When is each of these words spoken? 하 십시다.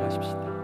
하 0.00 0.08
십시다. 0.08 0.59